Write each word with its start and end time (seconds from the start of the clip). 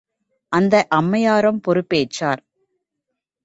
அந்த 0.51 0.87
அம்மையாரும், 0.89 1.61
பொறுப்பேற்றார். 1.67 2.41